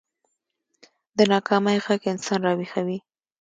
[1.17, 2.97] د ناکامۍ غږ انسان راويښوي